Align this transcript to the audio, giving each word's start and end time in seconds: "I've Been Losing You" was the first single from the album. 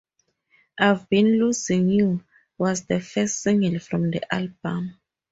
"I've 0.79 1.07
Been 1.09 1.37
Losing 1.39 1.87
You" 1.89 2.23
was 2.57 2.85
the 2.87 2.99
first 2.99 3.43
single 3.43 3.77
from 3.77 4.09
the 4.09 4.33
album. 4.33 4.97